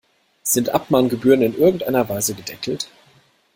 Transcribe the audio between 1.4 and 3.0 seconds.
in irgendeiner Weise gedeckelt?